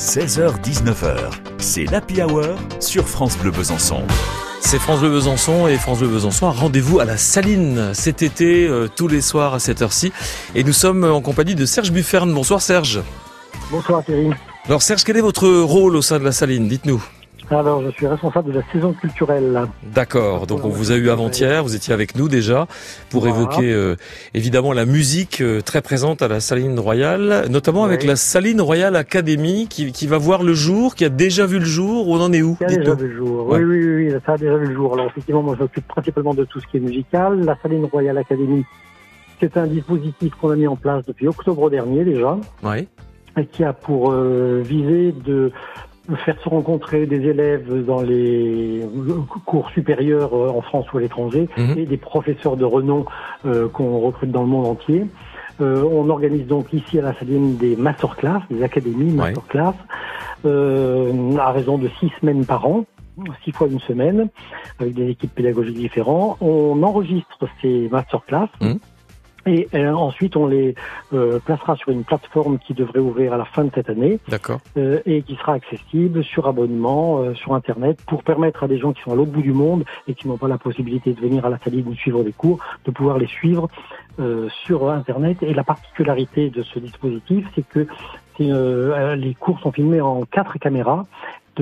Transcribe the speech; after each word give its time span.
16h-19h, 0.00 1.30
c'est 1.58 1.84
l'Happy 1.84 2.22
Hour 2.22 2.56
sur 2.80 3.06
France 3.06 3.36
Bleu 3.36 3.50
Besançon. 3.50 4.00
C'est 4.62 4.78
France 4.78 5.00
Bleu 5.00 5.10
Besançon 5.10 5.68
et 5.68 5.76
France 5.76 5.98
Bleu 5.98 6.08
Besançon 6.08 6.46
a 6.46 6.52
rendez-vous 6.52 7.00
à 7.00 7.04
la 7.04 7.18
Saline 7.18 7.92
cet 7.92 8.22
été, 8.22 8.66
euh, 8.66 8.88
tous 8.88 9.08
les 9.08 9.20
soirs 9.20 9.52
à 9.52 9.58
cette 9.58 9.82
heure-ci. 9.82 10.10
Et 10.54 10.64
nous 10.64 10.72
sommes 10.72 11.04
en 11.04 11.20
compagnie 11.20 11.54
de 11.54 11.66
Serge 11.66 11.92
Bufferne. 11.92 12.32
Bonsoir 12.32 12.62
Serge. 12.62 13.02
Bonsoir 13.70 14.02
Thierry. 14.02 14.30
Alors 14.64 14.80
Serge, 14.80 15.04
quel 15.04 15.18
est 15.18 15.20
votre 15.20 15.46
rôle 15.46 15.94
au 15.94 16.00
sein 16.00 16.18
de 16.18 16.24
la 16.24 16.32
Saline? 16.32 16.66
Dites-nous. 16.66 17.04
Alors, 17.52 17.82
je 17.82 17.90
suis 17.90 18.06
responsable 18.06 18.52
de 18.52 18.58
la 18.60 18.64
saison 18.72 18.92
culturelle. 18.92 19.62
D'accord. 19.92 20.46
Donc, 20.46 20.64
on 20.64 20.68
vous 20.68 20.92
a 20.92 20.94
eu 20.94 21.10
avant-hier. 21.10 21.64
Vous 21.64 21.74
étiez 21.74 21.92
avec 21.92 22.14
nous 22.14 22.28
déjà 22.28 22.68
pour 23.10 23.22
Voilà. 23.22 23.34
évoquer 23.36 23.72
euh, 23.72 23.96
évidemment 24.34 24.72
la 24.72 24.86
musique 24.86 25.40
euh, 25.40 25.60
très 25.60 25.82
présente 25.82 26.22
à 26.22 26.28
la 26.28 26.38
Saline 26.38 26.78
Royale, 26.78 27.46
notamment 27.50 27.82
avec 27.84 28.04
la 28.04 28.14
Saline 28.14 28.60
Royale 28.60 28.94
Academy 28.94 29.66
qui, 29.68 29.90
qui 29.90 30.06
va 30.06 30.16
voir 30.16 30.44
le 30.44 30.54
jour, 30.54 30.94
qui 30.94 31.04
a 31.04 31.08
déjà 31.08 31.44
vu 31.46 31.58
le 31.58 31.64
jour. 31.64 32.08
On 32.08 32.20
en 32.20 32.32
est 32.32 32.40
où 32.42 32.56
Ça 32.60 32.66
a 32.66 32.68
déjà 32.68 32.94
vu 32.94 33.08
le 33.08 33.16
jour. 33.16 33.48
Ouais. 33.48 33.58
Oui, 33.58 33.64
oui, 33.64 33.84
oui, 33.84 34.12
oui, 34.12 34.20
ça 34.24 34.34
a 34.34 34.38
déjà 34.38 34.56
vu 34.56 34.66
le 34.68 34.74
jour. 34.74 34.94
Alors, 34.94 35.06
effectivement, 35.06 35.42
moi, 35.42 35.56
je 35.56 35.62
m'occupe 35.64 35.88
principalement 35.88 36.34
de 36.34 36.44
tout 36.44 36.60
ce 36.60 36.66
qui 36.68 36.76
est 36.76 36.80
musical. 36.80 37.40
La 37.44 37.56
Saline 37.60 37.84
Royal 37.86 38.16
Academy, 38.16 38.64
c'est 39.40 39.56
un 39.56 39.66
dispositif 39.66 40.32
qu'on 40.40 40.50
a 40.50 40.56
mis 40.56 40.68
en 40.68 40.76
place 40.76 41.04
depuis 41.04 41.26
octobre 41.26 41.68
dernier 41.68 42.04
déjà, 42.04 42.38
Oui. 42.62 42.86
et 43.36 43.46
qui 43.46 43.64
a 43.64 43.72
pour 43.72 44.12
euh, 44.12 44.60
visée 44.64 45.12
de 45.24 45.50
faire 46.16 46.40
se 46.40 46.48
rencontrer 46.48 47.06
des 47.06 47.20
élèves 47.28 47.84
dans 47.84 48.00
les 48.02 48.82
cours 49.46 49.70
supérieurs 49.70 50.34
euh, 50.34 50.48
en 50.50 50.60
France 50.60 50.86
ou 50.92 50.98
à 50.98 51.00
l'étranger 51.00 51.48
Mhm. 51.56 51.78
et 51.78 51.86
des 51.86 51.96
professeurs 51.96 52.56
de 52.56 52.64
renom 52.64 53.04
euh, 53.46 53.68
qu'on 53.68 53.98
recrute 54.00 54.30
dans 54.30 54.42
le 54.42 54.48
monde 54.48 54.66
entier. 54.66 55.06
Euh, 55.60 55.82
on 55.82 56.08
organise 56.08 56.46
donc 56.46 56.72
ici 56.72 56.98
à 56.98 57.02
la 57.02 57.14
Saline 57.14 57.56
des 57.56 57.76
masterclass, 57.76 58.40
des 58.50 58.62
académies 58.62 59.10
Ouais. 59.12 59.16
masterclass, 59.32 59.74
euh, 60.46 61.36
à 61.38 61.52
raison 61.52 61.78
de 61.78 61.88
six 62.00 62.10
semaines 62.20 62.46
par 62.46 62.66
an, 62.66 62.84
six 63.44 63.52
fois 63.52 63.66
une 63.68 63.80
semaine, 63.80 64.28
avec 64.78 64.94
des 64.94 65.08
équipes 65.10 65.34
pédagogiques 65.34 65.76
différentes. 65.76 66.38
On 66.40 66.82
enregistre 66.82 67.46
ces 67.60 67.88
masterclass. 67.90 68.48
Mhm. 68.60 68.78
Et 69.50 69.68
euh, 69.74 69.92
ensuite, 69.92 70.36
on 70.36 70.46
les 70.46 70.76
euh, 71.12 71.40
placera 71.40 71.74
sur 71.74 71.88
une 71.90 72.04
plateforme 72.04 72.60
qui 72.60 72.72
devrait 72.72 73.00
ouvrir 73.00 73.32
à 73.32 73.36
la 73.36 73.44
fin 73.44 73.64
de 73.64 73.70
cette 73.74 73.90
année 73.90 74.20
D'accord. 74.28 74.60
euh, 74.76 75.00
et 75.06 75.22
qui 75.22 75.34
sera 75.34 75.54
accessible 75.54 76.22
sur 76.22 76.46
abonnement 76.46 77.18
euh, 77.18 77.34
sur 77.34 77.54
Internet 77.54 77.98
pour 78.06 78.22
permettre 78.22 78.62
à 78.62 78.68
des 78.68 78.78
gens 78.78 78.92
qui 78.92 79.02
sont 79.02 79.10
à 79.10 79.16
l'autre 79.16 79.32
bout 79.32 79.42
du 79.42 79.52
monde 79.52 79.84
et 80.06 80.14
qui 80.14 80.28
n'ont 80.28 80.38
pas 80.38 80.46
la 80.46 80.58
possibilité 80.58 81.12
de 81.14 81.20
venir 81.20 81.44
à 81.44 81.50
la 81.50 81.58
saline 81.58 81.88
ou 81.88 81.90
de 81.90 81.96
suivre 81.96 82.22
des 82.22 82.32
cours, 82.32 82.60
de 82.84 82.92
pouvoir 82.92 83.18
les 83.18 83.26
suivre 83.26 83.68
euh, 84.20 84.48
sur 84.66 84.88
Internet. 84.88 85.42
Et 85.42 85.52
la 85.52 85.64
particularité 85.64 86.50
de 86.50 86.62
ce 86.62 86.78
dispositif, 86.78 87.44
c'est 87.56 87.66
que 87.66 87.88
euh, 88.40 89.16
les 89.16 89.34
cours 89.34 89.60
sont 89.60 89.72
filmés 89.72 90.00
en 90.00 90.22
quatre 90.22 90.58
caméras 90.58 91.06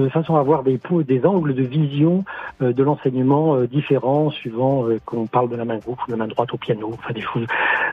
de 0.02 0.08
façon 0.08 0.36
à 0.36 0.41
avoir 0.41 0.62
des, 0.62 0.78
angles 1.24 1.54
de 1.54 1.62
vision 1.62 2.24
euh, 2.62 2.72
de 2.72 2.82
l'enseignement 2.82 3.56
euh, 3.56 3.66
différents 3.66 4.30
suivant 4.30 4.86
euh, 4.86 4.98
qu'on 5.04 5.27
parle 5.27 5.50
de 5.50 5.56
la 5.56 5.64
main 5.64 5.78
gauche 5.78 5.98
ou 6.06 6.06
de 6.06 6.12
la 6.12 6.16
main 6.16 6.28
droite 6.28 6.52
au 6.52 6.56
piano, 6.56 6.91
enfin 6.92 7.12
des 7.12 7.20
choses, 7.20 7.46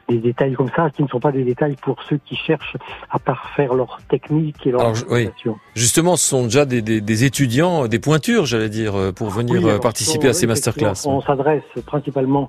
des 0.07 0.17
détails 0.17 0.53
comme 0.53 0.69
ça 0.75 0.89
qui 0.89 1.03
ne 1.03 1.07
sont 1.07 1.19
pas 1.19 1.31
des 1.31 1.43
détails 1.43 1.75
pour 1.81 2.01
ceux 2.03 2.17
qui 2.25 2.35
cherchent 2.35 2.77
à 3.09 3.19
parfaire 3.19 3.73
leur 3.73 3.97
technique 4.09 4.65
et 4.67 4.71
leur 4.71 4.81
Alors, 4.81 4.95
oui. 5.09 5.29
Justement, 5.73 6.15
ce 6.15 6.27
sont 6.27 6.43
déjà 6.43 6.65
des, 6.65 6.81
des, 6.81 7.01
des 7.01 7.23
étudiants, 7.23 7.87
des 7.87 7.99
pointures, 7.99 8.45
j'allais 8.45 8.69
dire, 8.69 8.95
euh, 8.95 9.11
pour 9.11 9.29
venir 9.29 9.55
Oui, 9.55 9.65
euh, 9.65 9.69
alors, 9.69 9.79
participer 9.81 10.27
on- 10.27 10.29
à 10.29 10.33
ces 10.33 10.45
effectivement, 10.45 10.89
masterclass. 10.89 11.09
On 11.09 11.21
s'adresse 11.21 11.63
principalement 11.85 12.47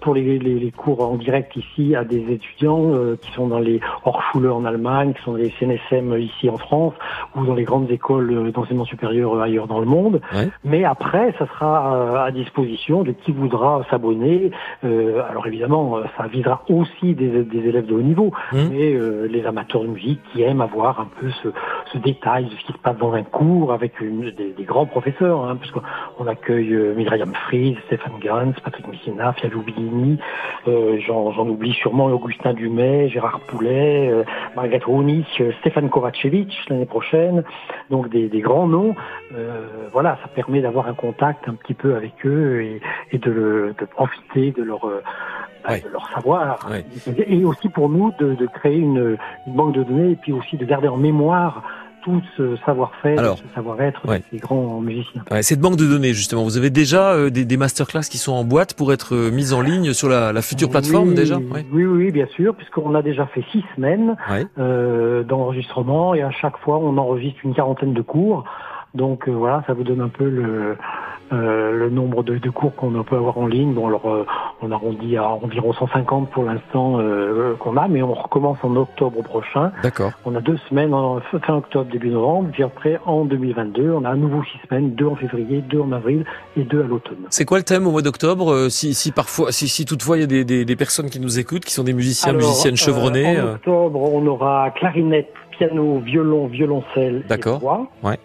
pour 0.00 0.14
les, 0.14 0.38
les, 0.38 0.58
les 0.58 0.70
cours 0.72 1.00
en 1.02 1.16
direct 1.16 1.54
ici 1.56 1.94
à 1.94 2.04
des 2.04 2.32
étudiants 2.32 2.92
qui 3.20 3.30
sont 3.32 3.46
dans 3.46 3.58
les 3.60 3.80
Hochschule 4.04 4.50
en 4.50 4.64
Allemagne, 4.64 5.14
qui 5.14 5.22
sont 5.22 5.32
dans 5.32 5.38
les 5.38 5.52
CNSM 5.60 6.18
ici 6.18 6.50
en 6.50 6.56
France 6.58 6.94
ou 7.34 7.44
dans 7.44 7.54
les 7.54 7.64
grandes 7.64 7.90
écoles 7.90 8.50
d'enseignement 8.52 8.84
supérieur 8.84 8.95
ailleurs 9.04 9.66
dans 9.66 9.80
le 9.80 9.86
monde. 9.86 10.20
Ouais. 10.34 10.48
Mais 10.64 10.84
après, 10.84 11.32
ça 11.38 11.46
sera 11.46 11.96
euh, 11.96 12.24
à 12.24 12.30
disposition 12.30 13.02
de 13.02 13.12
qui 13.12 13.32
voudra 13.32 13.82
s'abonner. 13.90 14.50
Euh, 14.84 15.22
alors 15.30 15.46
évidemment, 15.46 15.96
euh, 15.98 16.02
ça 16.16 16.26
visera 16.26 16.62
aussi 16.68 17.14
des, 17.14 17.42
des 17.44 17.58
élèves 17.68 17.86
de 17.86 17.94
haut 17.94 18.00
niveau, 18.02 18.32
Mhm. 18.52 18.68
mais 18.70 18.92
euh, 18.94 19.26
les 19.30 19.44
amateurs 19.46 19.82
de 19.82 19.88
musique 19.88 20.20
qui 20.32 20.42
aiment 20.42 20.60
avoir 20.60 21.00
un 21.00 21.08
peu 21.20 21.28
ce, 21.42 21.48
ce 21.92 21.98
détail 21.98 22.44
de 22.46 22.50
ce 22.50 22.64
qui 22.66 22.72
se 22.72 22.78
passe 22.78 22.96
dans 22.98 23.12
un 23.12 23.22
cours 23.22 23.72
avec 23.72 24.00
une- 24.00 24.30
des, 24.30 24.52
des 24.56 24.64
grands 24.64 24.86
professeurs, 24.86 25.44
hein, 25.44 25.56
puisqu'on 25.56 25.82
on 26.18 26.26
accueille 26.26 26.72
euh, 26.72 26.94
Myriam 26.94 27.32
Fries, 27.46 27.76
Stéphane 27.86 28.18
Gans, 28.22 28.52
Patrick 28.64 28.86
Messina, 28.88 29.32
Fialou 29.32 29.62
Billini, 29.62 30.18
j'en 31.06 31.48
oublie 31.48 31.72
sûrement 31.72 32.06
Augustin 32.06 32.52
Dumay, 32.54 33.08
Gérard 33.08 33.40
Poulet, 33.48 34.10
Margaret 34.54 34.80
Rooney, 34.86 35.24
Stéphane 35.60 35.88
Kovacevic 35.88 36.52
l'année 36.68 36.86
prochaine, 36.86 37.44
donc 37.90 38.08
des, 38.08 38.28
des 38.28 38.40
grands 38.40 38.66
noms. 38.66 38.85
Euh, 39.34 39.66
voilà, 39.92 40.18
ça 40.22 40.28
permet 40.28 40.60
d'avoir 40.60 40.86
un 40.86 40.94
contact 40.94 41.48
un 41.48 41.54
petit 41.54 41.74
peu 41.74 41.94
avec 41.96 42.12
eux 42.24 42.62
et, 42.62 42.80
et 43.12 43.18
de, 43.18 43.30
le- 43.30 43.74
de 43.78 43.84
profiter 43.86 44.52
de 44.52 44.62
leur 44.62 44.84
euh, 44.86 45.02
bah, 45.64 45.72
Ouais. 45.72 45.80
de 45.80 45.88
leur 45.92 46.08
savoir. 46.14 46.58
Ouais. 46.70 46.84
Et 47.26 47.44
aussi 47.44 47.68
pour 47.68 47.88
nous 47.88 48.12
de, 48.20 48.34
de 48.34 48.46
créer 48.46 48.76
une, 48.78 49.16
une 49.46 49.54
banque 49.54 49.74
de 49.74 49.82
données 49.82 50.12
et 50.12 50.16
puis 50.16 50.32
aussi 50.32 50.56
de 50.56 50.64
garder 50.64 50.86
en 50.88 50.96
mémoire 50.96 51.62
tout 52.04 52.22
ce 52.36 52.54
savoir-faire, 52.64 53.36
ce 53.36 53.42
savoir-être 53.52 54.06
ouais. 54.06 54.20
de 54.20 54.24
ces 54.30 54.36
grands 54.36 54.78
musiciens. 54.80 55.22
Ouais, 55.28 55.42
cette 55.42 55.58
banque 55.58 55.74
de 55.74 55.86
données, 55.86 56.14
justement, 56.14 56.44
vous 56.44 56.56
avez 56.56 56.70
déjà 56.70 57.14
euh, 57.14 57.30
des, 57.30 57.44
des 57.44 57.56
masterclass 57.56 58.02
qui 58.08 58.18
sont 58.18 58.32
en 58.32 58.44
boîte 58.44 58.74
pour 58.74 58.92
être 58.92 59.16
euh, 59.16 59.32
mises 59.32 59.52
en 59.52 59.60
ligne 59.60 59.92
sur 59.92 60.08
la, 60.08 60.32
la 60.32 60.40
future 60.40 60.70
plateforme 60.70 61.08
oui, 61.08 61.14
déjà 61.16 61.36
oui, 61.38 61.64
oui, 61.72 61.84
oui, 61.84 62.12
bien 62.12 62.26
sûr, 62.28 62.54
puisqu'on 62.54 62.94
a 62.94 63.02
déjà 63.02 63.26
fait 63.26 63.42
six 63.50 63.64
semaines 63.74 64.14
Ouais. 64.30 64.46
euh, 64.60 65.24
d'enregistrement 65.24 66.14
et 66.14 66.22
à 66.22 66.30
chaque 66.30 66.56
fois 66.58 66.78
on 66.78 66.96
enregistre 66.96 67.40
une 67.42 67.54
quarantaine 67.56 67.92
de 67.92 68.02
cours. 68.02 68.44
Donc 68.96 69.28
euh, 69.28 69.32
voilà, 69.32 69.62
ça 69.66 69.72
vous 69.74 69.84
donne 69.84 70.00
un 70.00 70.08
peu 70.08 70.24
le, 70.28 70.76
euh, 71.32 71.72
le 71.72 71.90
nombre 71.90 72.22
de, 72.22 72.38
de 72.38 72.50
cours 72.50 72.74
qu'on 72.74 72.90
peut 73.02 73.16
avoir 73.16 73.38
en 73.38 73.46
ligne. 73.46 73.74
Bon, 73.74 73.86
alors 73.88 74.06
euh, 74.06 74.24
on 74.62 74.70
arrondit 74.72 75.16
à 75.16 75.28
environ 75.28 75.72
150 75.72 76.30
pour 76.30 76.44
l'instant 76.44 76.98
qu'on 77.58 77.76
a, 77.76 77.88
mais 77.88 78.02
on 78.02 78.14
recommence 78.14 78.58
en 78.62 78.74
octobre 78.76 79.22
prochain. 79.22 79.72
D'accord. 79.82 80.12
On 80.24 80.34
a 80.34 80.40
deux 80.40 80.56
semaines 80.68 80.94
en 80.94 81.20
fin 81.20 81.54
octobre, 81.54 81.90
début 81.90 82.08
novembre, 82.08 82.48
puis 82.52 82.62
après 82.62 82.98
en 83.06 83.24
2022, 83.24 83.90
on 83.92 84.04
a 84.04 84.10
à 84.10 84.14
nouveau 84.16 84.42
six 84.44 84.58
semaines, 84.68 84.94
deux 84.94 85.06
en 85.06 85.16
février, 85.16 85.60
deux 85.62 85.80
en 85.80 85.92
avril 85.92 86.24
et 86.56 86.62
deux 86.62 86.82
à 86.82 86.86
l'automne. 86.86 87.26
C'est 87.30 87.44
quoi 87.44 87.58
le 87.58 87.64
thème 87.64 87.86
au 87.86 87.90
mois 87.90 88.02
d'octobre 88.02 88.68
si, 88.70 88.94
si 88.94 89.12
parfois, 89.12 89.52
si, 89.52 89.68
si 89.68 89.84
toutefois 89.84 90.16
il 90.16 90.20
y 90.20 90.24
a 90.24 90.26
des, 90.26 90.44
des, 90.44 90.64
des 90.64 90.76
personnes 90.76 91.10
qui 91.10 91.20
nous 91.20 91.38
écoutent, 91.38 91.64
qui 91.64 91.72
sont 91.72 91.84
des 91.84 91.92
musiciens, 91.92 92.30
Alors, 92.30 92.40
musiciennes 92.42 92.76
chevronnées. 92.76 93.38
euh, 93.38 93.52
en 93.52 93.54
octobre, 93.56 94.00
on 94.12 94.26
aura 94.26 94.70
clarinette, 94.70 95.32
piano, 95.50 95.98
violon, 95.98 96.46
violoncelle 96.46 97.22
et 97.24 97.28
D'accord. 97.28 97.60
voix. 97.60 97.86
Ouais. 98.02 98.18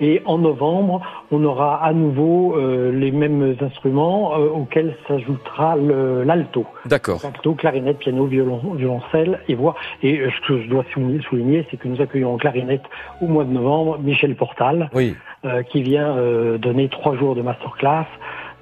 Et 0.00 0.22
en 0.24 0.38
novembre, 0.38 1.02
on 1.30 1.44
aura 1.44 1.84
à 1.84 1.92
nouveau 1.92 2.56
euh, 2.56 2.90
les 2.90 3.10
mêmes 3.10 3.54
instruments 3.60 4.34
euh, 4.34 4.48
auxquels 4.48 4.96
s'ajoutera 5.06 5.76
l'alto. 5.76 6.64
D'accord. 6.86 7.20
Alto, 7.24 7.54
clarinette, 7.54 7.98
piano, 7.98 8.24
violon, 8.26 8.60
violoncelle 8.74 9.40
et 9.48 9.54
voix. 9.54 9.74
Et 10.02 10.18
euh, 10.18 10.30
ce 10.30 10.48
que 10.48 10.62
je 10.62 10.68
dois 10.68 10.84
souligner, 11.28 11.66
c'est 11.70 11.76
que 11.76 11.88
nous 11.88 12.00
accueillons 12.00 12.34
en 12.34 12.38
clarinette 12.38 12.82
au 13.20 13.26
mois 13.26 13.44
de 13.44 13.50
novembre 13.52 13.98
Michel 13.98 14.34
Portal, 14.36 14.88
Oui. 14.94 15.14
euh, 15.44 15.62
qui 15.64 15.82
vient 15.82 16.16
euh, 16.16 16.56
donner 16.58 16.88
trois 16.88 17.14
jours 17.16 17.34
de 17.34 17.42
masterclass. 17.42 18.06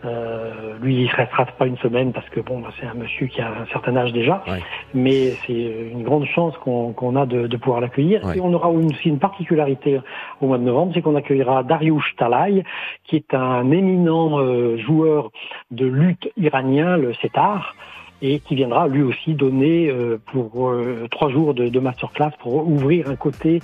Euh, 0.04 0.74
lui, 0.80 0.94
il 1.02 1.06
ne 1.08 1.12
restera 1.16 1.44
pas 1.46 1.66
une 1.66 1.76
semaine 1.78 2.12
parce 2.12 2.28
que 2.28 2.38
bon, 2.38 2.60
bah, 2.60 2.68
c'est 2.78 2.86
un 2.86 2.94
monsieur 2.94 3.26
qui 3.26 3.40
a 3.40 3.48
un 3.48 3.66
certain 3.72 3.96
âge 3.96 4.12
déjà, 4.12 4.44
Ouais. 4.46 4.60
Mais 4.94 5.34
c'est 5.46 5.90
une 5.92 6.02
grande 6.02 6.24
chance 6.26 6.54
qu'on 6.58 7.16
a 7.16 7.26
de, 7.26 7.46
de 7.46 7.56
pouvoir 7.56 7.80
l'accueillir. 7.80 8.24
Ouais. 8.24 8.38
Et 8.38 8.40
on 8.40 8.52
aura 8.52 8.70
aussi 8.70 9.08
une 9.08 9.18
particularité 9.18 10.00
au 10.40 10.46
mois 10.46 10.58
de 10.58 10.64
novembre, 10.64 10.92
c'est 10.94 11.02
qu'on 11.02 11.16
accueillera 11.16 11.62
Dariush 11.62 12.16
Talay, 12.16 12.64
qui 13.04 13.16
est 13.16 13.34
un 13.34 13.70
éminent 13.70 14.38
euh, 14.40 14.76
joueur 14.78 15.30
de 15.70 15.86
lutte 15.86 16.30
iranien, 16.36 16.96
le 16.96 17.12
setar, 17.14 17.74
et 18.20 18.40
qui 18.40 18.56
viendra 18.56 18.88
lui 18.88 19.02
aussi 19.02 19.34
donner 19.34 19.88
euh, 19.88 20.18
pour 20.32 20.70
euh, 20.70 21.06
trois 21.10 21.28
jours 21.28 21.54
de, 21.54 21.68
de 21.68 21.80
masterclass 21.80 22.32
pour 22.40 22.66
ouvrir 22.66 23.08
un 23.08 23.16
côté 23.16 23.60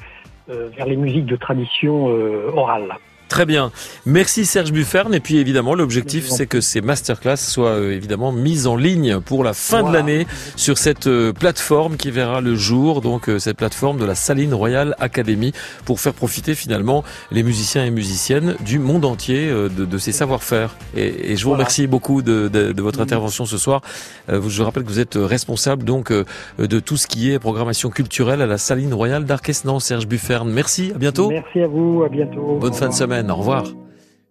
euh, 0.49 0.69
vers 0.77 0.87
les 0.87 0.97
musiques 0.97 1.27
de 1.27 1.37
tradition 1.37 2.09
euh, 2.09 2.51
orale. 2.55 2.95
Très 3.35 3.47
bien. 3.47 3.73
Merci 4.07 4.45
Serge 4.47 4.71
Bufferne. 4.71 5.13
Et 5.13 5.19
puis 5.19 5.39
évidemment, 5.39 5.75
l'objectif, 5.75 6.29
c'est 6.29 6.47
que 6.47 6.61
ces 6.61 6.81
masterclass 6.81 7.37
soient 7.37 7.71
euh, 7.71 7.91
évidemment 7.91 8.31
mises 8.31 8.69
en 8.69 8.77
ligne 8.77 9.19
pour 9.19 9.43
la 9.43 9.55
fin 9.55 9.83
de 9.83 9.93
l'année 9.93 10.25
sur 10.55 10.79
cette 10.79 11.09
euh, 11.09 11.33
plateforme 11.33 11.97
qui 11.97 12.13
verra 12.13 12.41
le 12.41 12.55
jour, 12.55 13.01
donc 13.01 13.29
euh, 13.29 13.41
cette 13.41 13.57
plateforme 13.57 13.99
de 13.99 14.05
la 14.05 14.15
Saline 14.15 14.55
Royal 14.55 14.95
Academy, 15.01 15.53
pour 15.85 15.99
faire 15.99 16.15
profiter 16.15 16.55
finalement 16.55 17.03
les 17.33 17.43
musiciens 17.43 17.85
et 17.85 17.91
musiciennes 17.91 18.55
du 18.65 18.79
monde 18.79 19.05
entier 19.05 19.49
de, 19.49 19.69
de 19.69 19.99
ces 19.99 20.13
savoir-faire. 20.13 20.77
Et, 20.97 21.33
et 21.33 21.37
je 21.37 21.43
vous 21.43 21.49
Voilà. 21.51 21.65
remercie 21.65 21.89
beaucoup 21.89 22.23
de, 22.23 22.47
de- 22.47 22.71
de 22.71 22.83
votre 22.83 23.01
intervention 23.01 23.47
ce 23.47 23.59
soir. 23.59 23.81
Je 24.29 24.63
rappelle 24.63 24.85
que 24.85 24.89
vous 24.91 25.01
êtes 25.01 25.17
responsable 25.21 25.83
donc 25.83 26.13
de 26.13 26.79
tout 26.79 26.97
ce 26.97 27.09
qui 27.09 27.33
est 27.33 27.41
programmation 27.41 27.91
culturelle 27.91 28.43
à 28.43 28.47
la 28.47 28.59
Saline 28.59 28.95
Royale 28.95 29.25
d'Arquesnan. 29.25 29.81
Serge 29.81 30.07
Bufferne, 30.07 30.49
merci. 30.53 30.93
À 30.95 30.99
bientôt. 30.99 31.31
Merci 31.31 31.63
à 31.63 31.67
vous, 31.67 32.05
à 32.05 32.09
bientôt. 32.09 32.59
Bonne 32.61 32.73
fin 32.75 32.87
de 32.87 32.93
revoir. 32.93 32.99
Au 33.31 33.37
revoir. 33.37 33.65